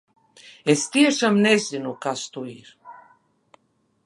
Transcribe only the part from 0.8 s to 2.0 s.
tiešām nezinu,